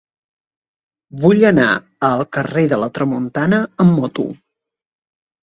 [1.25, 1.67] Vull anar
[2.07, 4.27] al carrer de la Tramuntana amb moto.